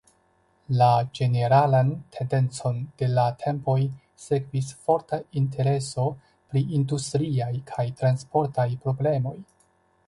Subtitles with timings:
[0.77, 0.85] La
[1.17, 3.77] ĝeneralan tendencon de la tempoj
[4.25, 9.39] sekvis forta intereso pri industriaj kaj transportaj problemoj.